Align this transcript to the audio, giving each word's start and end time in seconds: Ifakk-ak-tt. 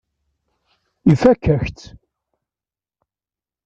Ifakk-ak-tt. 1.13 1.81